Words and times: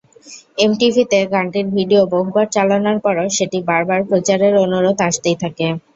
এমটিভিতে 0.57 1.17
গানটির 1.33 1.67
ভিডিও 1.75 2.01
বহুবার 2.13 2.47
চালানোর 2.51 2.97
পরও 3.05 3.25
সেটি 3.37 3.59
বারবার 3.69 3.99
প্রচারের 4.09 4.53
অনুরোধ 4.65 4.97
আসতেই 5.09 5.37
থাকে। 5.43 5.67